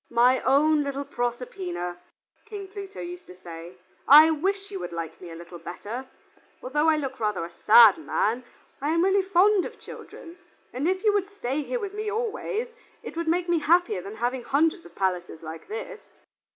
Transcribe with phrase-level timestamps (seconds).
[0.09, 1.99] "My own little Proserpina,"
[2.47, 3.77] King Pluto used to say,
[4.07, 6.07] "I wish you would like me a little better.
[6.63, 8.43] Although I look rather a sad man,
[8.81, 10.39] I am really fond of children,
[10.73, 12.69] and if you would stay here with me always,
[13.03, 15.99] it would make me happier than having hundreds of palaces like this."